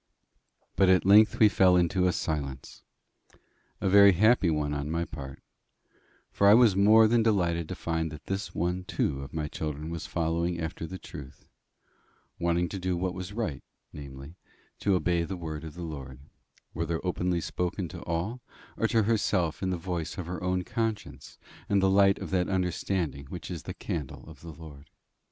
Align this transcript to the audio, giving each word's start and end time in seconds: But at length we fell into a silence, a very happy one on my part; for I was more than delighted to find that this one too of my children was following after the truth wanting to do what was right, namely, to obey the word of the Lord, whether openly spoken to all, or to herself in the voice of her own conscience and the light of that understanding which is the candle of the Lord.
But 0.75 0.89
at 0.89 1.05
length 1.05 1.37
we 1.37 1.47
fell 1.47 1.75
into 1.75 2.07
a 2.07 2.11
silence, 2.11 2.81
a 3.79 3.87
very 3.87 4.13
happy 4.13 4.49
one 4.49 4.73
on 4.73 4.89
my 4.89 5.05
part; 5.05 5.43
for 6.31 6.47
I 6.47 6.55
was 6.55 6.75
more 6.75 7.07
than 7.07 7.21
delighted 7.21 7.69
to 7.69 7.75
find 7.75 8.09
that 8.11 8.25
this 8.25 8.55
one 8.55 8.83
too 8.83 9.21
of 9.21 9.31
my 9.31 9.47
children 9.47 9.91
was 9.91 10.07
following 10.07 10.59
after 10.59 10.87
the 10.87 10.97
truth 10.97 11.45
wanting 12.39 12.67
to 12.69 12.79
do 12.79 12.97
what 12.97 13.13
was 13.13 13.31
right, 13.31 13.61
namely, 13.93 14.33
to 14.79 14.95
obey 14.95 15.21
the 15.23 15.37
word 15.37 15.63
of 15.63 15.75
the 15.75 15.83
Lord, 15.83 16.19
whether 16.73 16.99
openly 17.05 17.39
spoken 17.39 17.87
to 17.89 18.01
all, 18.05 18.41
or 18.77 18.87
to 18.87 19.03
herself 19.03 19.61
in 19.61 19.69
the 19.69 19.77
voice 19.77 20.17
of 20.17 20.25
her 20.25 20.43
own 20.43 20.63
conscience 20.63 21.37
and 21.69 21.79
the 21.79 21.91
light 21.91 22.17
of 22.17 22.31
that 22.31 22.49
understanding 22.49 23.25
which 23.27 23.51
is 23.51 23.61
the 23.69 23.75
candle 23.75 24.27
of 24.27 24.41
the 24.41 24.51
Lord. 24.51 24.89